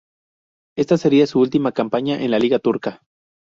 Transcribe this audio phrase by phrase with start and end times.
[0.75, 3.03] Esta sería su última campaña en la liga turca.